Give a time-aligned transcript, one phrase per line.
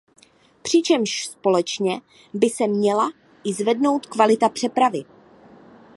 [0.61, 2.01] Přičemž společně
[2.33, 3.11] by se měla
[3.43, 5.05] i zvednout kvalita přepravy.